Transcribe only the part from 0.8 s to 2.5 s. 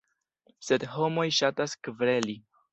homoj ŝatas kvereli.